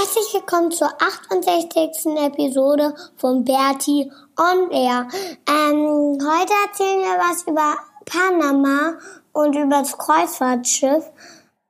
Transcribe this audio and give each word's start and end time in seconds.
Herzlich 0.00 0.32
willkommen 0.32 0.70
zur 0.70 0.88
68. 0.88 2.16
Episode 2.24 2.94
von 3.16 3.44
Bertie 3.44 4.10
on 4.38 4.70
Air. 4.70 5.06
Ähm, 5.46 6.16
heute 6.22 6.54
erzählen 6.66 7.00
wir 7.00 7.18
was 7.18 7.42
über 7.42 7.74
Panama 8.06 8.94
und 9.32 9.54
über 9.54 9.80
das 9.80 9.98
Kreuzfahrtschiff. 9.98 11.04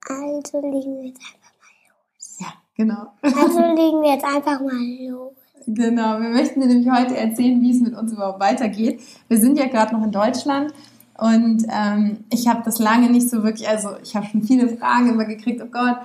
Also 0.09 0.61
legen 0.61 0.98
wir 0.98 1.07
jetzt 1.09 1.21
einfach 1.21 1.52
mal 1.59 1.74
los. 1.88 2.37
Ja, 2.38 2.46
genau. 2.77 3.13
Also 3.23 3.59
legen 3.74 4.01
wir 4.01 4.13
jetzt 4.13 4.24
einfach 4.24 4.60
mal 4.60 5.09
los. 5.09 5.35
Genau, 5.66 6.21
wir 6.21 6.29
möchten 6.29 6.60
dir 6.60 6.69
nämlich 6.69 6.88
heute 6.88 7.16
erzählen, 7.16 7.60
wie 7.60 7.73
es 7.73 7.80
mit 7.80 7.97
uns 7.97 8.13
überhaupt 8.13 8.38
weitergeht. 8.38 9.01
Wir 9.26 9.41
sind 9.41 9.59
ja 9.59 9.66
gerade 9.66 9.93
noch 9.97 10.04
in 10.04 10.13
Deutschland 10.13 10.73
und 11.19 11.66
ähm, 11.69 12.24
ich 12.30 12.47
habe 12.47 12.63
das 12.65 12.79
lange 12.79 13.10
nicht 13.10 13.29
so 13.29 13.43
wirklich, 13.43 13.69
also 13.69 13.97
ich 14.04 14.15
habe 14.15 14.26
schon 14.26 14.45
viele 14.45 14.69
Fragen 14.69 15.09
immer 15.09 15.24
gekriegt, 15.24 15.60
oh 15.63 15.69
Gott, 15.69 15.97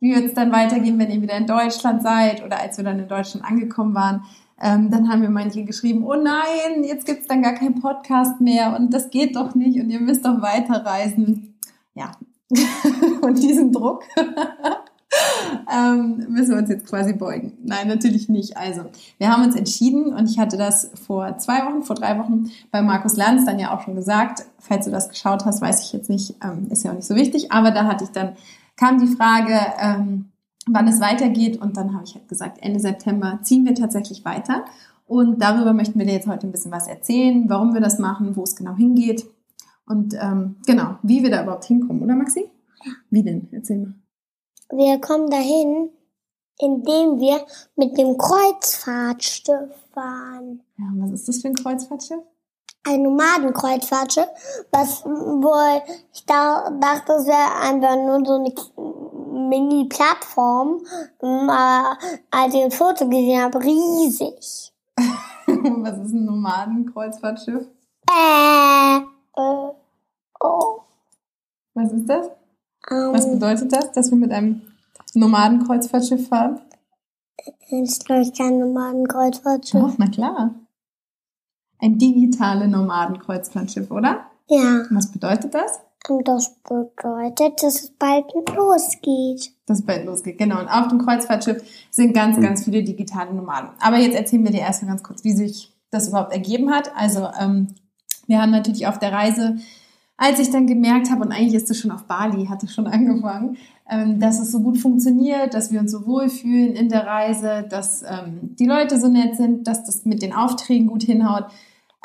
wie 0.00 0.14
wird 0.14 0.26
es 0.26 0.34
dann 0.34 0.52
weitergehen, 0.52 0.98
wenn 0.98 1.10
ihr 1.10 1.22
wieder 1.22 1.36
in 1.36 1.46
Deutschland 1.46 2.02
seid 2.02 2.44
oder 2.44 2.60
als 2.60 2.76
wir 2.76 2.84
dann 2.84 2.98
in 2.98 3.08
Deutschland 3.08 3.46
angekommen 3.46 3.94
waren. 3.94 4.24
Ähm, 4.60 4.90
dann 4.90 5.08
haben 5.10 5.20
mir 5.20 5.28
manche 5.28 5.64
geschrieben, 5.64 6.04
oh 6.04 6.14
nein, 6.14 6.82
jetzt 6.84 7.04
gibt's 7.04 7.26
dann 7.26 7.42
gar 7.42 7.54
keinen 7.54 7.80
Podcast 7.80 8.40
mehr 8.40 8.74
und 8.74 8.92
das 8.92 9.10
geht 9.10 9.36
doch 9.36 9.54
nicht 9.54 9.78
und 9.78 9.90
ihr 9.90 10.00
müsst 10.00 10.24
doch 10.24 10.40
weiterreisen. 10.40 11.58
Ja, 11.94 12.12
und 13.20 13.42
diesen 13.42 13.72
Druck 13.72 14.04
ähm, 15.72 16.26
müssen 16.28 16.52
wir 16.52 16.58
uns 16.58 16.70
jetzt 16.70 16.86
quasi 16.86 17.12
beugen. 17.12 17.52
Nein, 17.64 17.88
natürlich 17.88 18.28
nicht. 18.28 18.56
Also, 18.56 18.82
wir 19.18 19.30
haben 19.30 19.44
uns 19.44 19.56
entschieden 19.56 20.14
und 20.14 20.30
ich 20.30 20.38
hatte 20.38 20.56
das 20.56 20.90
vor 21.06 21.38
zwei 21.38 21.66
Wochen, 21.66 21.82
vor 21.82 21.96
drei 21.96 22.18
Wochen 22.18 22.50
bei 22.70 22.82
Markus 22.82 23.16
Lanz 23.16 23.44
dann 23.44 23.58
ja 23.58 23.74
auch 23.74 23.82
schon 23.82 23.96
gesagt. 23.96 24.44
Falls 24.58 24.84
du 24.86 24.90
das 24.90 25.08
geschaut 25.08 25.44
hast, 25.44 25.60
weiß 25.60 25.82
ich 25.82 25.92
jetzt 25.92 26.08
nicht, 26.08 26.36
ähm, 26.42 26.68
ist 26.70 26.84
ja 26.84 26.92
auch 26.92 26.96
nicht 26.96 27.06
so 27.06 27.14
wichtig, 27.14 27.52
aber 27.52 27.70
da 27.70 27.84
hatte 27.84 28.04
ich 28.04 28.10
dann 28.10 28.36
kam 28.76 28.98
die 28.98 29.14
Frage, 29.14 29.58
ähm, 29.80 30.32
wann 30.66 30.88
es 30.88 31.00
weitergeht. 31.00 31.60
Und 31.60 31.76
dann 31.76 31.94
habe 31.94 32.04
ich 32.04 32.14
halt 32.14 32.28
gesagt, 32.28 32.58
Ende 32.62 32.80
September 32.80 33.40
ziehen 33.42 33.64
wir 33.64 33.74
tatsächlich 33.74 34.24
weiter. 34.24 34.64
Und 35.06 35.40
darüber 35.40 35.72
möchten 35.72 35.98
wir 35.98 36.06
dir 36.06 36.14
jetzt 36.14 36.26
heute 36.26 36.46
ein 36.46 36.52
bisschen 36.52 36.72
was 36.72 36.88
erzählen, 36.88 37.48
warum 37.48 37.74
wir 37.74 37.80
das 37.80 37.98
machen, 37.98 38.36
wo 38.36 38.42
es 38.42 38.56
genau 38.56 38.74
hingeht 38.74 39.24
und 39.86 40.14
ähm, 40.20 40.56
genau, 40.66 40.96
wie 41.02 41.22
wir 41.22 41.30
da 41.30 41.42
überhaupt 41.42 41.64
hinkommen, 41.64 42.02
oder 42.02 42.16
Maxi? 42.16 42.50
Ja. 42.84 42.92
Wie 43.10 43.22
denn? 43.22 43.48
Erzähl 43.52 43.78
mal. 43.78 43.94
Wir 44.70 45.00
kommen 45.00 45.30
dahin, 45.30 45.90
indem 46.58 47.20
wir 47.20 47.46
mit 47.76 47.96
dem 47.96 48.18
Kreuzfahrtschiff 48.18 49.70
fahren. 49.92 50.62
Ja, 50.76 50.86
was 50.96 51.12
ist 51.12 51.28
das 51.28 51.40
für 51.40 51.48
ein 51.48 51.54
Kreuzfahrtschiff? 51.54 52.22
Ein 52.86 53.02
Nomadenkreuzfahrtschiff, 53.02 54.28
was 54.70 55.04
wohl, 55.04 55.82
ich 56.12 56.24
da, 56.24 56.70
dachte, 56.80 57.12
es 57.14 57.26
wäre 57.26 57.60
einfach 57.60 57.96
nur 57.96 58.24
so 58.24 58.34
eine 58.34 58.52
Mini-Plattform, 59.48 60.80
aber 61.20 61.98
als 62.30 62.54
ich 62.54 62.62
ein 62.62 62.70
Foto 62.70 63.08
gesehen 63.08 63.42
habe, 63.42 63.62
riesig. 63.62 64.72
was 65.46 65.98
ist 65.98 66.12
ein 66.12 66.24
Nomadenkreuzfahrtschiff? 66.24 67.66
Äh, 68.10 68.98
äh, 68.98 69.70
oh. 70.40 70.80
Was 71.74 71.92
ist 71.92 72.08
das? 72.08 72.30
Um, 72.88 73.12
was 73.12 73.30
bedeutet 73.30 73.72
das, 73.72 73.92
dass 73.92 74.10
wir 74.10 74.16
mit 74.16 74.32
einem 74.32 74.62
Nomadenkreuzfahrtschiff 75.14 76.28
fahren? 76.28 76.60
Das 77.70 77.90
ist, 77.90 78.06
glaube 78.06 78.22
ich, 78.22 78.32
kein 78.32 78.58
Nomadenkreuzfahrtschiff. 78.58 79.80
Doch, 79.80 79.94
na 79.98 80.08
klar. 80.08 80.54
Ein 81.86 81.98
digitale 81.98 82.66
Nomadenkreuzfahrtschiff, 82.66 83.92
oder? 83.92 84.26
Ja. 84.48 84.82
Was 84.90 85.12
bedeutet 85.12 85.54
das? 85.54 85.78
Das 86.24 86.56
bedeutet, 86.64 87.62
dass 87.62 87.82
es 87.82 87.90
bald 87.90 88.24
losgeht. 88.56 89.52
Dass 89.66 89.78
es 89.78 89.86
bald 89.86 90.04
losgeht, 90.04 90.36
genau. 90.36 90.58
Und 90.58 90.68
auf 90.68 90.88
dem 90.88 90.98
Kreuzfahrtschiff 90.98 91.62
sind 91.90 92.12
ganz, 92.12 92.40
ganz 92.40 92.64
viele 92.64 92.82
digitale 92.82 93.32
Nomaden. 93.32 93.70
Aber 93.80 93.98
jetzt 93.98 94.16
erzählen 94.16 94.42
wir 94.42 94.50
dir 94.50 94.62
erstmal 94.62 94.90
ganz 94.90 95.04
kurz, 95.04 95.22
wie 95.22 95.32
sich 95.32 95.72
das 95.90 96.08
überhaupt 96.08 96.32
ergeben 96.32 96.72
hat. 96.72 96.90
Also 96.96 97.28
ähm, 97.40 97.68
wir 98.26 98.42
haben 98.42 98.50
natürlich 98.50 98.88
auf 98.88 98.98
der 98.98 99.12
Reise, 99.12 99.56
als 100.16 100.40
ich 100.40 100.50
dann 100.50 100.66
gemerkt 100.66 101.12
habe, 101.12 101.22
und 101.22 101.30
eigentlich 101.30 101.54
ist 101.54 101.70
es 101.70 101.78
schon 101.78 101.92
auf 101.92 102.04
Bali, 102.04 102.46
hatte 102.46 102.66
schon 102.66 102.86
angefangen, 102.88 103.58
ähm, 103.88 104.18
dass 104.18 104.40
es 104.40 104.50
so 104.50 104.58
gut 104.58 104.78
funktioniert, 104.78 105.54
dass 105.54 105.70
wir 105.70 105.78
uns 105.78 105.92
so 105.92 106.04
wohlfühlen 106.04 106.74
in 106.74 106.88
der 106.88 107.06
Reise, 107.06 107.64
dass 107.68 108.02
ähm, 108.02 108.56
die 108.58 108.66
Leute 108.66 108.98
so 108.98 109.06
nett 109.06 109.36
sind, 109.36 109.68
dass 109.68 109.84
das 109.84 110.04
mit 110.04 110.20
den 110.20 110.32
Aufträgen 110.32 110.88
gut 110.88 111.04
hinhaut, 111.04 111.46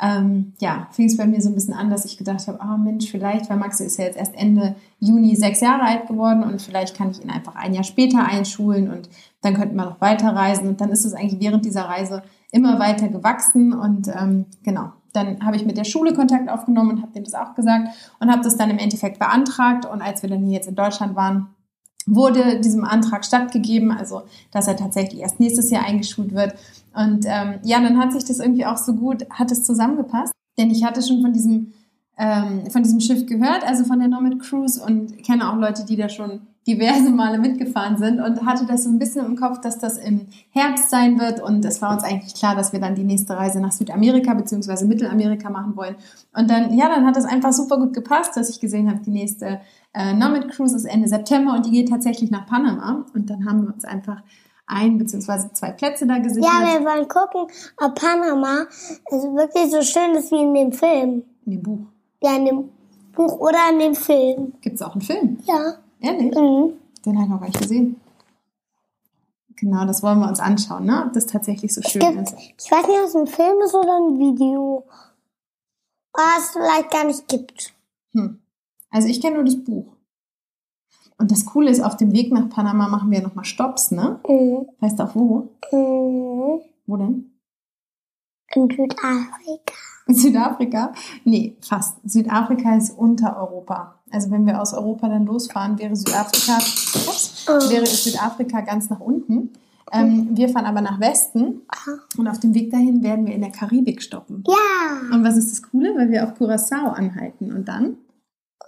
ähm, 0.02 0.52
ja, 0.60 0.88
fing 0.90 1.06
es 1.06 1.16
bei 1.16 1.26
mir 1.26 1.40
so 1.40 1.48
ein 1.48 1.54
bisschen 1.54 1.74
an, 1.74 1.88
dass 1.88 2.04
ich 2.04 2.18
gedacht 2.18 2.48
habe, 2.48 2.60
ah 2.60 2.74
oh 2.74 2.76
Mensch, 2.78 3.08
vielleicht, 3.08 3.48
weil 3.48 3.56
Maxi 3.56 3.84
ist 3.84 3.98
ja 3.98 4.04
jetzt 4.04 4.18
erst 4.18 4.34
Ende 4.34 4.74
Juni 4.98 5.36
sechs 5.36 5.60
Jahre 5.60 5.82
alt 5.82 6.08
geworden 6.08 6.42
und 6.42 6.60
vielleicht 6.60 6.96
kann 6.96 7.12
ich 7.12 7.22
ihn 7.22 7.30
einfach 7.30 7.54
ein 7.54 7.72
Jahr 7.72 7.84
später 7.84 8.26
einschulen 8.26 8.90
und 8.90 9.08
dann 9.42 9.54
könnten 9.54 9.76
wir 9.76 9.84
noch 9.84 10.00
weiter 10.00 10.34
reisen. 10.34 10.68
Und 10.68 10.80
dann 10.80 10.90
ist 10.90 11.04
es 11.04 11.14
eigentlich 11.14 11.40
während 11.40 11.64
dieser 11.64 11.84
Reise 11.84 12.22
immer 12.50 12.80
weiter 12.80 13.08
gewachsen 13.08 13.72
und 13.72 14.08
ähm, 14.08 14.46
genau. 14.64 14.92
Dann 15.12 15.44
habe 15.44 15.56
ich 15.56 15.66
mit 15.66 15.76
der 15.76 15.84
Schule 15.84 16.14
Kontakt 16.14 16.48
aufgenommen 16.48 16.92
und 16.92 17.02
habe 17.02 17.12
denen 17.12 17.26
das 17.26 17.34
auch 17.34 17.54
gesagt 17.54 17.88
und 18.18 18.30
habe 18.30 18.42
das 18.42 18.56
dann 18.56 18.70
im 18.70 18.78
Endeffekt 18.78 19.18
beantragt. 19.18 19.84
Und 19.84 20.00
als 20.00 20.22
wir 20.22 20.30
dann 20.30 20.42
hier 20.42 20.54
jetzt 20.54 20.68
in 20.68 20.74
Deutschland 20.74 21.14
waren, 21.14 21.48
wurde 22.06 22.60
diesem 22.60 22.84
Antrag 22.84 23.24
stattgegeben, 23.24 23.90
also 23.90 24.22
dass 24.50 24.68
er 24.68 24.76
tatsächlich 24.76 25.20
erst 25.20 25.40
nächstes 25.40 25.70
Jahr 25.70 25.84
eingeschult 25.84 26.34
wird. 26.34 26.54
Und 26.94 27.24
ähm, 27.26 27.60
ja, 27.62 27.80
dann 27.80 27.98
hat 27.98 28.12
sich 28.12 28.24
das 28.24 28.38
irgendwie 28.38 28.66
auch 28.66 28.76
so 28.76 28.94
gut, 28.94 29.26
hat 29.30 29.50
es 29.50 29.64
zusammengepasst. 29.64 30.32
Denn 30.58 30.70
ich 30.70 30.84
hatte 30.84 31.02
schon 31.02 31.22
von 31.22 31.32
diesem, 31.32 31.72
ähm, 32.22 32.70
von 32.70 32.84
diesem 32.84 33.00
Schiff 33.00 33.26
gehört, 33.26 33.64
also 33.66 33.84
von 33.84 33.98
der 33.98 34.06
Nomad 34.06 34.38
Cruise 34.38 34.80
und 34.80 35.24
kenne 35.24 35.50
auch 35.50 35.56
Leute, 35.56 35.84
die 35.84 35.96
da 35.96 36.08
schon 36.08 36.42
diverse 36.68 37.10
Male 37.10 37.38
mitgefahren 37.38 37.96
sind 37.96 38.20
und 38.20 38.46
hatte 38.46 38.64
das 38.64 38.84
so 38.84 38.90
ein 38.90 39.00
bisschen 39.00 39.26
im 39.26 39.34
Kopf, 39.34 39.60
dass 39.60 39.80
das 39.80 39.98
im 39.98 40.28
Herbst 40.50 40.88
sein 40.88 41.18
wird. 41.18 41.42
Und 41.42 41.64
es 41.64 41.82
war 41.82 41.92
uns 41.92 42.04
eigentlich 42.04 42.34
klar, 42.34 42.54
dass 42.54 42.72
wir 42.72 42.78
dann 42.78 42.94
die 42.94 43.02
nächste 43.02 43.36
Reise 43.36 43.60
nach 43.60 43.72
Südamerika 43.72 44.34
beziehungsweise 44.34 44.86
Mittelamerika 44.86 45.50
machen 45.50 45.74
wollen. 45.74 45.96
Und 46.32 46.48
dann, 46.48 46.72
ja, 46.78 46.88
dann 46.88 47.04
hat 47.04 47.16
es 47.16 47.24
einfach 47.24 47.52
super 47.52 47.78
gut 47.78 47.92
gepasst, 47.92 48.36
dass 48.36 48.48
ich 48.48 48.60
gesehen 48.60 48.88
habe, 48.88 49.00
die 49.00 49.10
nächste 49.10 49.60
äh, 49.92 50.14
Nomad 50.14 50.48
Cruise 50.52 50.76
ist 50.76 50.84
Ende 50.84 51.08
September 51.08 51.54
und 51.54 51.66
die 51.66 51.72
geht 51.72 51.88
tatsächlich 51.88 52.30
nach 52.30 52.46
Panama. 52.46 53.04
Und 53.14 53.30
dann 53.30 53.44
haben 53.44 53.62
wir 53.62 53.74
uns 53.74 53.84
einfach 53.84 54.22
ein 54.68 54.96
beziehungsweise 54.96 55.52
zwei 55.54 55.72
Plätze 55.72 56.06
da 56.06 56.18
gesichert. 56.18 56.48
Ja, 56.48 56.78
wir 56.78 56.86
wollen 56.86 57.08
gucken, 57.08 57.52
ob 57.78 57.96
Panama 57.96 58.66
also 59.10 59.34
wirklich 59.34 59.72
so 59.72 59.82
schön 59.82 60.14
ist 60.14 60.30
wie 60.30 60.40
in 60.40 60.54
dem 60.54 60.72
Film. 60.72 61.24
In 61.44 61.50
dem 61.50 61.62
Buch. 61.64 61.91
Ja, 62.22 62.36
in 62.36 62.44
dem 62.44 62.68
Buch 63.12 63.38
oder 63.38 63.58
in 63.70 63.78
dem 63.78 63.94
Film. 63.94 64.54
Gibt 64.60 64.76
es 64.76 64.82
auch 64.82 64.92
einen 64.92 65.02
Film? 65.02 65.38
Ja. 65.44 65.74
Ehrlich? 66.00 66.34
Mhm. 66.34 66.72
Den 67.04 67.16
habe 67.16 67.24
ich 67.24 67.30
noch 67.30 67.40
gar 67.40 67.46
nicht 67.46 67.60
gesehen. 67.60 68.00
Genau, 69.56 69.84
das 69.84 70.02
wollen 70.02 70.18
wir 70.18 70.28
uns 70.28 70.40
anschauen, 70.40 70.86
ne? 70.86 71.04
Ob 71.06 71.12
das 71.12 71.26
tatsächlich 71.26 71.72
so 71.72 71.82
schön 71.82 72.00
gibt, 72.00 72.22
ist. 72.22 72.34
Ich 72.38 72.70
weiß 72.70 72.86
nicht, 72.86 72.98
ob 72.98 73.06
es 73.06 73.14
ein 73.14 73.26
Film 73.26 73.60
ist 73.64 73.74
oder 73.74 73.96
ein 73.96 74.18
Video. 74.18 74.84
Was 76.12 76.46
es 76.46 76.50
vielleicht 76.50 76.90
gar 76.90 77.04
nicht 77.04 77.28
gibt. 77.28 77.72
Hm. 78.12 78.40
Also 78.90 79.08
ich 79.08 79.20
kenne 79.20 79.36
nur 79.36 79.44
das 79.44 79.62
Buch. 79.62 79.86
Und 81.18 81.30
das 81.30 81.46
Coole 81.46 81.70
ist, 81.70 81.80
auf 81.80 81.96
dem 81.96 82.12
Weg 82.12 82.32
nach 82.32 82.48
Panama 82.48 82.88
machen 82.88 83.10
wir 83.10 83.22
nochmal 83.22 83.44
Stops, 83.44 83.92
ne? 83.92 84.18
Mhm. 84.28 84.66
Weißt 84.80 84.98
du 84.98 85.04
auch 85.04 85.14
wo? 85.14 85.48
Mhm. 85.70 86.60
Wo 86.86 86.96
denn? 86.96 87.31
In 88.54 88.68
Südafrika. 88.68 89.74
In 90.06 90.14
Südafrika? 90.14 90.92
Nee, 91.24 91.56
fast. 91.60 91.96
Südafrika 92.04 92.76
ist 92.76 92.90
unter 92.90 93.36
Europa. 93.36 93.94
Also 94.10 94.30
wenn 94.30 94.46
wir 94.46 94.60
aus 94.60 94.74
Europa 94.74 95.08
dann 95.08 95.24
losfahren, 95.26 95.78
wäre 95.78 95.96
Südafrika, 95.96 96.56
ups, 96.58 97.46
Oh. 97.48 97.70
wäre 97.70 97.86
Südafrika 97.86 98.60
ganz 98.60 98.90
nach 98.90 99.00
unten. 99.00 99.50
Ähm, 99.90 100.28
wir 100.32 100.48
fahren 100.48 100.64
aber 100.66 100.80
nach 100.80 101.00
Westen 101.00 101.62
Aha. 101.68 101.98
und 102.16 102.26
auf 102.28 102.40
dem 102.40 102.54
Weg 102.54 102.70
dahin 102.70 103.02
werden 103.02 103.26
wir 103.26 103.34
in 103.34 103.42
der 103.42 103.50
Karibik 103.50 104.02
stoppen. 104.02 104.42
Ja. 104.46 105.14
Und 105.14 105.22
was 105.24 105.36
ist 105.36 105.50
das 105.52 105.62
Coole? 105.70 105.94
Weil 105.96 106.10
wir 106.10 106.24
auf 106.24 106.34
Curacao 106.34 106.88
anhalten 106.90 107.52
und 107.52 107.66
dann 107.68 107.96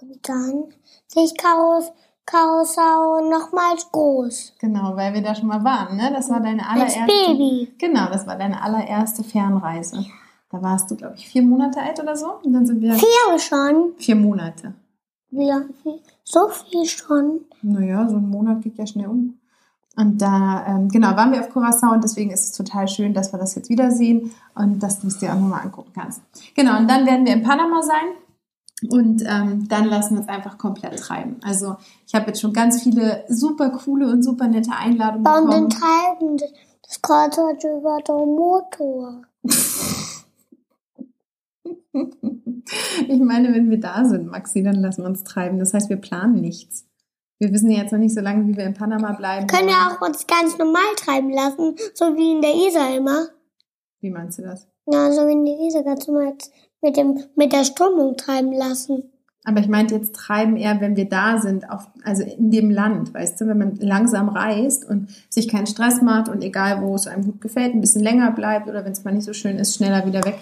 Und 0.01 0.19
dann 0.29 0.65
sehe 1.07 1.23
ich 1.23 1.35
Karos, 1.37 1.91
Karossau 2.25 3.21
nochmals 3.29 3.91
groß. 3.91 4.53
Genau, 4.59 4.95
weil 4.95 5.13
wir 5.13 5.21
da 5.21 5.35
schon 5.35 5.47
mal 5.47 5.63
waren, 5.63 5.95
ne? 5.97 6.11
Das 6.13 6.29
war 6.29 6.39
deine 6.39 6.67
Als 6.67 6.95
allererste. 6.95 7.05
Baby. 7.27 7.71
Genau, 7.77 8.07
das 8.09 8.25
war 8.25 8.35
deine 8.37 8.61
allererste 8.61 9.23
Fernreise. 9.23 10.05
Da 10.49 10.61
warst 10.61 10.89
du, 10.89 10.95
glaube 10.95 11.15
ich, 11.17 11.27
vier 11.27 11.43
Monate 11.43 11.81
alt 11.81 11.99
oder 11.99 12.15
so. 12.15 12.27
Und 12.43 12.53
dann 12.53 12.65
sind 12.65 12.81
wir 12.81 12.93
Vier 12.93 13.39
schon. 13.39 13.93
vier 13.97 14.15
Monate. 14.15 14.73
Wie 15.31 15.45
lange? 15.47 15.69
So 16.23 16.47
viel 16.49 16.85
schon. 16.85 17.41
Naja, 17.61 18.07
so 18.07 18.15
ein 18.17 18.29
Monat 18.29 18.61
geht 18.61 18.77
ja 18.77 18.87
schnell 18.87 19.07
um. 19.07 19.37
Und 19.97 20.21
da, 20.21 20.65
ähm, 20.67 20.89
genau, 20.89 21.15
waren 21.15 21.31
wir 21.31 21.39
auf 21.39 21.49
Curacao 21.49 21.93
und 21.93 22.03
deswegen 22.03 22.31
ist 22.31 22.43
es 22.43 22.51
total 22.51 22.87
schön, 22.87 23.13
dass 23.13 23.31
wir 23.31 23.39
das 23.39 23.55
jetzt 23.55 23.69
wiedersehen 23.69 24.31
und 24.53 24.79
dass 24.83 24.99
du 24.99 25.07
es 25.07 25.19
dir 25.19 25.31
auch 25.31 25.39
nochmal 25.39 25.61
angucken 25.61 25.91
kannst. 25.93 26.21
Genau, 26.53 26.77
und 26.77 26.89
dann 26.89 27.05
werden 27.05 27.25
wir 27.25 27.33
in 27.33 27.43
Panama 27.43 27.81
sein 27.81 28.13
und 28.89 29.23
ähm, 29.25 29.67
dann 29.67 29.85
lassen 29.85 30.15
wir 30.15 30.19
uns 30.21 30.29
einfach 30.29 30.57
komplett 30.57 30.99
treiben. 30.99 31.37
Also 31.43 31.75
ich 32.05 32.13
habe 32.13 32.27
jetzt 32.27 32.41
schon 32.41 32.53
ganz 32.53 32.83
viele 32.83 33.23
super 33.29 33.69
coole 33.69 34.07
und 34.07 34.21
super 34.23 34.47
nette 34.47 34.71
Einladungen 34.71 35.23
den 35.23 35.67
bekommen. 35.67 35.69
Treiben. 35.69 36.37
Das 36.83 37.01
Kreuzfahrt 37.01 37.63
über 37.63 37.99
den 38.05 38.35
Motor. 38.35 39.21
Ich 43.07 43.21
meine, 43.21 43.53
wenn 43.53 43.69
wir 43.69 43.79
da 43.79 44.05
sind, 44.05 44.27
Maxi, 44.27 44.63
dann 44.63 44.75
lassen 44.75 45.03
wir 45.03 45.09
uns 45.09 45.23
treiben. 45.23 45.59
Das 45.59 45.73
heißt, 45.73 45.89
wir 45.89 45.97
planen 45.97 46.41
nichts. 46.41 46.85
Wir 47.37 47.51
wissen 47.51 47.69
ja 47.69 47.81
jetzt 47.81 47.91
noch 47.91 47.99
nicht 47.99 48.15
so 48.15 48.21
lange, 48.21 48.47
wie 48.47 48.57
wir 48.57 48.65
in 48.65 48.73
Panama 48.73 49.11
bleiben. 49.13 49.47
Können 49.47 49.69
ja 49.69 49.91
auch 49.91 50.01
uns 50.05 50.25
ganz 50.25 50.57
normal 50.57 50.95
treiben 50.97 51.31
lassen, 51.31 51.75
so 51.93 52.15
wie 52.15 52.31
in 52.31 52.41
der 52.41 52.55
Isar 52.55 52.95
immer. 52.95 53.27
Wie 53.99 54.09
meinst 54.09 54.39
du 54.39 54.43
das? 54.43 54.67
Ja, 54.91 55.11
so 55.11 55.27
wie 55.27 55.33
in 55.33 55.45
der 55.45 55.59
Isar 55.59 55.83
ganz 55.83 56.07
normal 56.07 56.33
mit, 56.85 56.97
dem, 56.97 57.19
mit 57.35 57.51
der 57.51 57.65
Strömung 57.65 58.15
treiben 58.15 58.53
lassen. 58.53 59.03
Aber 59.43 59.59
ich 59.59 59.67
meinte 59.67 59.95
jetzt 59.95 60.15
treiben 60.15 60.55
eher, 60.57 60.81
wenn 60.81 60.95
wir 60.95 61.07
da 61.07 61.39
sind, 61.39 61.69
auf, 61.69 61.87
also 62.03 62.23
in 62.23 62.49
dem 62.49 62.71
Land, 62.71 63.13
weißt 63.13 63.41
du, 63.41 63.47
wenn 63.47 63.57
man 63.57 63.75
langsam 63.75 64.29
reist 64.29 64.87
und 64.89 65.09
sich 65.29 65.47
keinen 65.47 65.67
Stress 65.67 66.01
macht 66.01 66.29
und 66.29 66.43
egal, 66.43 66.81
wo 66.81 66.95
es 66.95 67.05
einem 67.07 67.25
gut 67.25 67.41
gefällt, 67.41 67.73
ein 67.73 67.81
bisschen 67.81 68.01
länger 68.01 68.31
bleibt 68.31 68.67
oder 68.67 68.85
wenn 68.85 68.91
es 68.91 69.03
mal 69.03 69.13
nicht 69.13 69.25
so 69.25 69.33
schön 69.33 69.57
ist, 69.57 69.75
schneller 69.75 70.05
wieder 70.05 70.23
weg, 70.25 70.37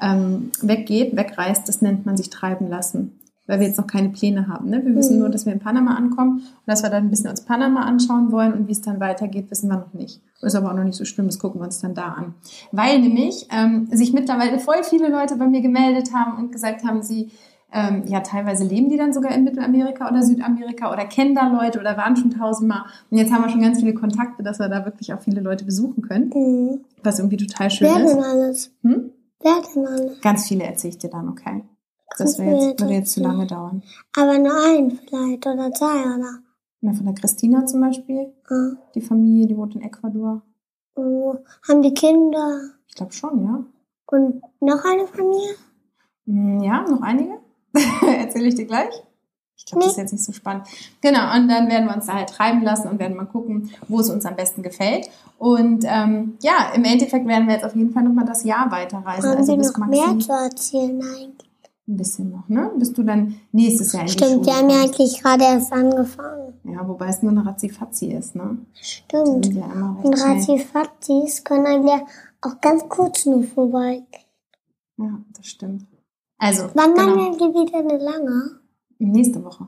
ähm, 0.00 0.50
weggeht, 0.62 1.16
wegreist, 1.16 1.68
das 1.68 1.82
nennt 1.82 2.06
man 2.06 2.16
sich 2.16 2.30
treiben 2.30 2.68
lassen. 2.68 3.18
Weil 3.46 3.60
wir 3.60 3.66
jetzt 3.66 3.76
noch 3.78 3.86
keine 3.86 4.08
Pläne 4.08 4.48
haben. 4.48 4.70
Ne? 4.70 4.82
Wir 4.84 4.94
wissen 4.96 5.14
Mhm. 5.14 5.20
nur, 5.20 5.28
dass 5.28 5.44
wir 5.46 5.52
in 5.52 5.58
Panama 5.58 5.94
ankommen 5.96 6.38
und 6.38 6.66
dass 6.66 6.82
wir 6.82 6.90
dann 6.90 7.04
ein 7.04 7.10
bisschen 7.10 7.30
uns 7.30 7.42
Panama 7.44 7.82
anschauen 7.82 8.32
wollen 8.32 8.54
und 8.54 8.68
wie 8.68 8.72
es 8.72 8.80
dann 8.80 9.00
weitergeht, 9.00 9.50
wissen 9.50 9.68
wir 9.68 9.76
noch 9.78 9.92
nicht. 9.92 10.20
Ist 10.40 10.54
aber 10.54 10.70
auch 10.70 10.74
noch 10.76 10.84
nicht 10.84 10.96
so 10.98 11.04
schlimm, 11.04 11.26
das 11.26 11.38
gucken 11.38 11.60
wir 11.60 11.64
uns 11.64 11.78
dann 11.80 11.94
da 11.94 12.08
an. 12.08 12.34
Weil 12.72 13.00
nämlich 13.00 13.48
ähm, 13.50 13.88
sich 13.90 14.12
mittlerweile 14.12 14.58
voll 14.58 14.82
viele 14.82 15.08
Leute 15.08 15.36
bei 15.36 15.46
mir 15.46 15.62
gemeldet 15.62 16.12
haben 16.12 16.36
und 16.38 16.52
gesagt 16.52 16.84
haben, 16.84 17.02
sie 17.02 17.30
ähm, 17.72 18.04
ja, 18.06 18.20
teilweise 18.20 18.62
leben 18.64 18.88
die 18.88 18.96
dann 18.96 19.12
sogar 19.12 19.32
in 19.32 19.42
Mittelamerika 19.42 20.08
oder 20.08 20.22
Südamerika 20.22 20.92
oder 20.92 21.06
kennen 21.06 21.34
da 21.34 21.48
Leute 21.48 21.80
oder 21.80 21.96
waren 21.96 22.14
schon 22.16 22.30
tausendmal. 22.30 22.82
Und 23.10 23.18
jetzt 23.18 23.32
haben 23.32 23.42
wir 23.42 23.48
schon 23.48 23.62
ganz 23.62 23.80
viele 23.80 23.94
Kontakte, 23.94 24.42
dass 24.44 24.58
wir 24.60 24.68
da 24.68 24.84
wirklich 24.84 25.12
auch 25.12 25.20
viele 25.20 25.40
Leute 25.40 25.64
besuchen 25.64 26.02
können, 26.02 26.30
Mhm. 26.34 26.84
was 27.02 27.18
irgendwie 27.18 27.36
total 27.38 27.70
schön 27.70 27.88
Wer 27.88 28.04
ist. 28.04 28.12
denn 28.14 28.22
alles? 28.22 28.70
Hm? 28.82 29.10
Wer 29.40 29.56
denn 29.74 29.86
alles? 29.86 30.20
Ganz 30.20 30.46
viele 30.46 30.64
erzähle 30.64 30.90
ich 30.92 30.98
dir 30.98 31.10
dann, 31.10 31.28
okay? 31.28 31.64
Das 32.16 32.38
mir 32.38 32.68
jetzt, 32.68 32.80
würde 32.80 32.94
jetzt 32.94 33.12
zu 33.12 33.20
lange 33.22 33.46
dauern. 33.46 33.82
Aber 34.16 34.38
nur 34.38 34.54
einen 34.54 34.92
vielleicht 34.92 35.44
oder 35.46 35.72
zwei 35.72 36.14
oder? 36.16 36.38
Von 36.92 37.06
der 37.06 37.14
Christina 37.14 37.64
zum 37.66 37.80
Beispiel, 37.80 38.32
Ja. 38.50 38.72
die 38.94 39.00
Familie, 39.00 39.46
die 39.46 39.56
wohnt 39.56 39.74
in 39.74 39.82
Ecuador. 39.82 40.42
Und 40.94 41.38
haben 41.66 41.82
die 41.82 41.94
Kinder 41.94 42.60
Ich 42.88 42.94
glaube 42.94 43.12
schon, 43.12 43.42
ja. 43.44 43.64
und 44.06 44.42
noch 44.60 44.84
eine 44.84 45.06
Familie? 45.06 45.54
Hm, 46.26 46.60
Ja, 46.62 46.82
noch 46.88 47.00
einige. 47.02 47.38
Erzähle 48.18 48.48
ich 48.48 48.54
dir 48.54 48.66
gleich. 48.66 48.92
Ich 49.56 49.64
glaube, 49.66 49.82
das 49.84 49.92
ist 49.92 49.96
Nee. 49.96 50.02
jetzt 50.02 50.12
nicht 50.12 50.24
so 50.24 50.32
spannend. 50.32 50.66
Genau, 51.00 51.34
und 51.34 51.48
dann 51.48 51.68
werden 51.68 51.86
wir 51.88 51.94
uns 51.94 52.06
da 52.06 52.14
halt 52.14 52.28
treiben 52.28 52.62
lassen 52.62 52.88
und 52.88 52.98
werden 52.98 53.16
mal 53.16 53.24
gucken, 53.24 53.70
wo 53.88 53.98
es 54.00 54.10
uns 54.10 54.26
am 54.26 54.36
besten 54.36 54.62
gefällt. 54.62 55.08
Und 55.38 55.84
ähm, 55.88 56.36
ja, 56.42 56.72
im 56.74 56.84
Endeffekt 56.84 57.26
werden 57.26 57.46
wir 57.46 57.54
jetzt 57.54 57.64
auf 57.64 57.74
jeden 57.74 57.90
Fall 57.92 58.02
nochmal 58.02 58.26
das 58.26 58.44
Jahr 58.44 58.70
weiterreisen. 58.70 59.30
Haben 59.30 59.38
also 59.38 59.56
wir 59.56 59.62
noch 59.64 59.86
mehr 59.86 60.06
Maxi 60.08 60.18
zu 60.26 60.32
erzählen 60.32 61.00
eigentlich? 61.02 61.50
Ein 61.86 61.96
bisschen 61.96 62.30
noch, 62.30 62.48
ne? 62.48 62.70
Bis 62.78 62.92
du 62.92 63.02
dann 63.02 63.34
nächstes 63.52 63.92
Jahr 63.92 64.02
in 64.02 64.06
die 64.06 64.12
Stimmt, 64.12 64.32
Schule 64.32 64.46
wir 64.46 64.54
haben 64.56 64.70
ja 64.70 64.82
eigentlich 64.82 65.22
gerade 65.22 65.44
erst 65.44 65.72
angefangen. 65.72 66.54
Ja, 66.64 66.86
wobei 66.88 67.08
es 67.08 67.22
nur 67.22 67.32
eine 67.32 67.44
Ratzi-Fatzi 67.44 68.06
ist, 68.12 68.34
ne? 68.34 68.58
Die 68.80 68.84
Stimmt. 68.84 69.46
ja 69.54 69.96
Und. 70.02 70.14
Razzifazis 70.14 71.44
können 71.44 71.66
eigentlich 71.66 72.00
auch 72.40 72.60
ganz 72.60 72.88
kurz 72.88 73.26
nur 73.26 73.42
vorbei. 73.42 74.02
Ja, 74.96 75.18
das 75.36 75.46
stimmt. 75.46 75.86
Also, 76.38 76.64
Wann 76.74 76.94
genau, 76.94 77.16
machen 77.16 77.38
wir 77.38 77.48
wieder 77.54 77.78
eine 77.78 77.98
lange? 77.98 78.60
nächste 78.98 79.44
Woche. 79.44 79.66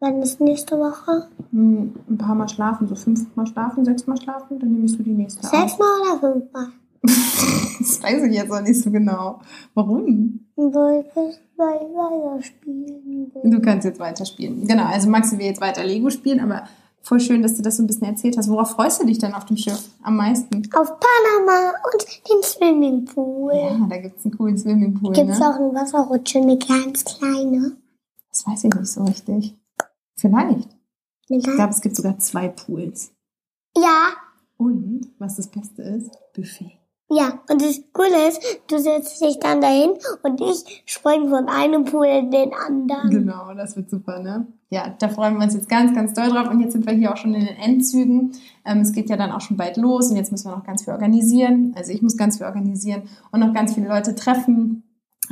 Wann 0.00 0.20
ist 0.22 0.40
nächste 0.40 0.78
Woche? 0.78 1.28
Hm, 1.50 1.94
Ein 2.10 2.18
paar 2.18 2.34
Mal 2.34 2.48
schlafen, 2.48 2.86
so 2.88 2.94
fünfmal 2.94 3.46
schlafen, 3.46 3.84
sechsmal 3.84 4.20
schlafen, 4.20 4.58
dann 4.58 4.70
nehme 4.70 4.84
ich 4.84 4.92
so 4.92 5.02
die 5.02 5.12
nächste. 5.14 5.46
Sechsmal 5.46 5.88
oder 6.02 6.20
fünfmal? 6.20 6.68
Das 7.06 8.02
weiß 8.02 8.22
ich 8.24 8.34
jetzt 8.34 8.50
auch 8.50 8.60
nicht 8.62 8.80
so 8.80 8.90
genau. 8.90 9.40
Warum? 9.74 10.40
Weil 10.56 11.00
ich 11.00 11.38
weiterspielen 11.56 13.30
will. 13.34 13.50
Du 13.50 13.60
kannst 13.60 13.84
jetzt 13.84 14.00
weiterspielen. 14.00 14.66
Genau, 14.66 14.84
also 14.86 15.08
Maxi 15.08 15.38
will 15.38 15.46
jetzt 15.46 15.60
weiter 15.60 15.84
Lego 15.84 16.10
spielen, 16.10 16.40
aber 16.40 16.64
voll 17.02 17.20
schön, 17.20 17.42
dass 17.42 17.56
du 17.56 17.62
das 17.62 17.76
so 17.76 17.82
ein 17.82 17.86
bisschen 17.86 18.06
erzählt 18.06 18.36
hast. 18.38 18.48
Worauf 18.48 18.70
freust 18.70 19.02
du 19.02 19.06
dich 19.06 19.18
denn 19.18 19.34
auf 19.34 19.44
dem 19.44 19.56
Schiff 19.56 19.90
am 20.02 20.16
meisten? 20.16 20.62
Auf 20.74 20.88
Panama 20.98 21.72
und 21.92 22.06
den 22.28 22.42
Swimmingpool. 22.42 23.52
Ja, 23.54 23.86
da 23.88 23.98
gibt's 23.98 24.24
einen 24.24 24.36
coolen 24.36 24.58
Swimmingpool, 24.58 25.12
Gibt 25.12 25.30
es 25.30 25.38
ne? 25.38 25.48
auch 25.48 25.56
eine 25.56 25.74
Wasserrutsche, 25.74 26.38
eine 26.40 26.58
ganz 26.58 27.04
kleine? 27.04 27.76
Das 28.30 28.46
weiß 28.46 28.64
ich 28.64 28.74
nicht 28.74 28.88
so 28.90 29.04
richtig. 29.04 29.54
Vielleicht. 30.16 30.68
Ich 31.28 31.44
glaube, 31.44 31.70
es 31.70 31.80
gibt 31.80 31.96
sogar 31.96 32.18
zwei 32.18 32.48
Pools. 32.48 33.12
Ja, 33.76 34.12
Und, 34.56 35.12
was 35.18 35.36
das 35.36 35.48
Beste 35.48 35.82
ist, 35.82 36.10
Buffet. 36.34 36.78
Ja. 37.16 37.38
Und 37.50 37.62
das 37.62 37.80
Coole 37.92 38.28
ist, 38.28 38.40
du 38.68 38.78
setzt 38.78 39.20
dich 39.20 39.38
dann 39.38 39.60
dahin 39.60 39.90
und 40.22 40.40
ich 40.40 40.82
springe 40.86 41.28
von 41.28 41.48
einem 41.48 41.84
Pool 41.84 42.06
in 42.06 42.30
den 42.30 42.52
anderen. 42.52 43.10
Genau, 43.10 43.54
das 43.54 43.76
wird 43.76 43.90
super, 43.90 44.20
ne? 44.20 44.46
Ja, 44.70 44.94
da 44.98 45.08
freuen 45.08 45.36
wir 45.36 45.44
uns 45.44 45.54
jetzt 45.54 45.68
ganz, 45.68 45.94
ganz 45.94 46.14
doll 46.14 46.28
drauf. 46.30 46.50
Und 46.50 46.60
jetzt 46.60 46.72
sind 46.72 46.86
wir 46.86 46.92
hier 46.94 47.12
auch 47.12 47.16
schon 47.16 47.34
in 47.34 47.46
den 47.46 47.56
Endzügen. 47.56 48.32
Ähm, 48.64 48.80
es 48.80 48.92
geht 48.92 49.08
ja 49.08 49.16
dann 49.16 49.30
auch 49.30 49.40
schon 49.40 49.56
bald 49.56 49.76
los 49.76 50.10
und 50.10 50.16
jetzt 50.16 50.32
müssen 50.32 50.50
wir 50.50 50.56
noch 50.56 50.64
ganz 50.64 50.84
viel 50.84 50.92
organisieren. 50.92 51.72
Also 51.76 51.92
ich 51.92 52.02
muss 52.02 52.16
ganz 52.16 52.38
viel 52.38 52.46
organisieren 52.46 53.04
und 53.30 53.40
noch 53.40 53.52
ganz 53.54 53.74
viele 53.74 53.88
Leute 53.88 54.14
treffen. 54.14 54.82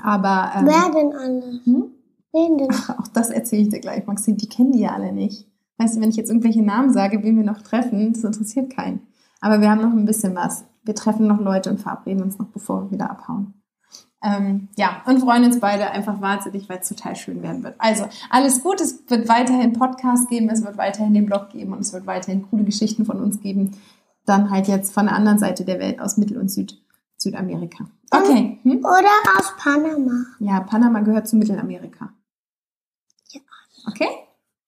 Aber 0.02 0.52
ähm, 0.56 0.66
Wer 0.66 0.90
denn 0.90 1.12
alle? 1.12 1.60
hm? 1.64 1.84
Wen 2.32 2.58
denn? 2.58 2.70
auch 2.70 3.08
das 3.08 3.30
erzähle 3.30 3.62
ich 3.62 3.68
dir 3.70 3.80
gleich, 3.80 4.06
Maxi. 4.06 4.36
Die 4.36 4.48
kennen 4.48 4.72
die 4.72 4.80
ja 4.80 4.90
alle 4.92 5.12
nicht. 5.12 5.48
Weißt 5.78 5.96
du, 5.96 6.00
wenn 6.00 6.10
ich 6.10 6.16
jetzt 6.16 6.28
irgendwelche 6.30 6.62
Namen 6.62 6.92
sage, 6.92 7.22
wen 7.22 7.36
wir 7.36 7.44
noch 7.44 7.62
treffen, 7.62 8.12
das 8.12 8.22
interessiert 8.24 8.74
keinen. 8.74 9.00
Aber 9.40 9.60
wir 9.60 9.68
haben 9.70 9.82
noch 9.82 9.92
ein 9.92 10.04
bisschen 10.04 10.36
was. 10.36 10.64
Wir 10.82 10.94
treffen 10.94 11.26
noch 11.26 11.40
Leute 11.40 11.70
und 11.70 11.80
verabreden 11.80 12.22
uns 12.22 12.38
noch, 12.38 12.48
bevor 12.48 12.84
wir 12.84 12.90
wieder 12.90 13.10
abhauen. 13.10 13.54
Ähm, 14.24 14.68
ja, 14.76 15.02
und 15.06 15.20
freuen 15.20 15.44
uns 15.44 15.58
beide 15.58 15.90
einfach 15.90 16.20
wahnsinnig, 16.20 16.68
weil 16.68 16.78
es 16.78 16.88
total 16.88 17.16
schön 17.16 17.42
werden 17.42 17.64
wird. 17.64 17.74
Also, 17.78 18.06
alles 18.30 18.62
gut. 18.62 18.80
Es 18.80 19.02
wird 19.08 19.28
weiterhin 19.28 19.72
Podcast 19.72 20.28
geben, 20.28 20.48
es 20.48 20.64
wird 20.64 20.78
weiterhin 20.78 21.12
den 21.12 21.26
Blog 21.26 21.50
geben 21.50 21.72
und 21.72 21.80
es 21.80 21.92
wird 21.92 22.06
weiterhin 22.06 22.48
coole 22.48 22.62
Geschichten 22.62 23.04
von 23.04 23.20
uns 23.20 23.40
geben. 23.40 23.72
Dann 24.24 24.50
halt 24.50 24.68
jetzt 24.68 24.94
von 24.94 25.06
der 25.06 25.16
anderen 25.16 25.38
Seite 25.38 25.64
der 25.64 25.80
Welt, 25.80 26.00
aus 26.00 26.16
Mittel- 26.16 26.38
und 26.38 26.50
Süd 26.50 26.78
Südamerika. 27.16 27.86
Okay. 28.10 28.58
Hm? 28.62 28.78
Oder 28.78 29.38
aus 29.38 29.54
Panama. 29.56 30.24
Ja, 30.40 30.60
Panama 30.60 31.00
gehört 31.00 31.28
zu 31.28 31.36
Mittelamerika. 31.36 32.12
Ja. 33.30 33.40
Okay? 33.88 34.08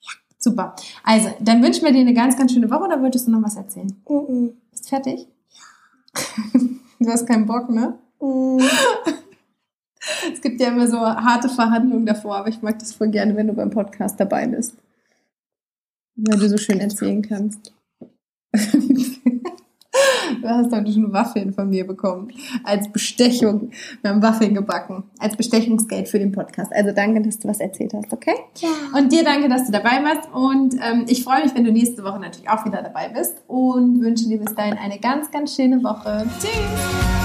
Ja. 0.00 0.12
Super. 0.38 0.74
Also, 1.04 1.30
dann 1.40 1.62
wünschen 1.62 1.84
wir 1.84 1.92
dir 1.92 2.00
eine 2.00 2.14
ganz, 2.14 2.36
ganz 2.36 2.52
schöne 2.52 2.70
Woche 2.70 2.84
oder 2.84 3.02
wolltest 3.02 3.26
du 3.26 3.32
noch 3.32 3.42
was 3.42 3.56
erzählen? 3.56 4.02
Mhm. 4.08 4.52
Bist 4.70 4.88
fertig? 4.88 5.28
Du 7.00 7.10
hast 7.10 7.26
keinen 7.26 7.44
Bock, 7.44 7.68
ne? 7.68 7.98
Mhm. 8.20 8.60
Es 10.32 10.42
gibt 10.42 10.60
ja 10.60 10.68
immer 10.68 10.86
so 10.86 10.98
harte 10.98 11.48
Verhandlungen 11.48 12.04
davor, 12.04 12.36
aber 12.36 12.48
ich 12.48 12.60
mag 12.60 12.78
das 12.78 12.92
voll 12.92 13.08
gerne, 13.08 13.36
wenn 13.36 13.46
du 13.46 13.54
beim 13.54 13.70
Podcast 13.70 14.20
dabei 14.20 14.46
bist. 14.46 14.76
Weil 16.16 16.38
du 16.38 16.48
so 16.48 16.58
schön 16.58 16.78
erzählen 16.80 17.22
kannst. 17.22 17.72
Du 20.44 20.50
hast 20.50 20.70
heute 20.72 20.92
schon 20.92 21.10
Waffeln 21.10 21.54
von 21.54 21.70
mir 21.70 21.86
bekommen. 21.86 22.28
Als 22.64 22.92
Bestechung. 22.92 23.70
Wir 24.02 24.10
haben 24.10 24.22
Waffeln 24.22 24.52
gebacken. 24.52 25.04
Als 25.18 25.38
Bestechungsgeld 25.38 26.06
für 26.06 26.18
den 26.18 26.32
Podcast. 26.32 26.70
Also 26.70 26.92
danke, 26.92 27.22
dass 27.22 27.38
du 27.38 27.48
was 27.48 27.60
erzählt 27.60 27.94
hast, 27.94 28.12
okay? 28.12 28.34
Ja. 28.58 28.68
Und 28.94 29.10
dir 29.10 29.24
danke, 29.24 29.48
dass 29.48 29.64
du 29.64 29.72
dabei 29.72 30.04
warst. 30.04 30.28
Und 30.34 30.74
ähm, 30.74 31.06
ich 31.08 31.24
freue 31.24 31.44
mich, 31.44 31.54
wenn 31.54 31.64
du 31.64 31.72
nächste 31.72 32.04
Woche 32.04 32.20
natürlich 32.20 32.50
auch 32.50 32.66
wieder 32.66 32.82
dabei 32.82 33.08
bist. 33.08 33.38
Und 33.46 34.02
wünsche 34.02 34.28
dir 34.28 34.38
bis 34.38 34.54
dahin 34.54 34.74
eine 34.76 34.98
ganz, 34.98 35.30
ganz 35.30 35.56
schöne 35.56 35.82
Woche. 35.82 36.26
Tschüss! 36.38 37.23